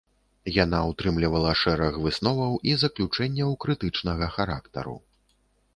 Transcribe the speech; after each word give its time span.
Яна 0.63 0.77
утрымлівала 0.91 1.51
шэраг 1.63 1.93
высноваў 2.07 2.57
і 2.71 2.75
заключэнняў 2.85 3.49
крытычнага 3.67 4.33
характару. 4.39 4.95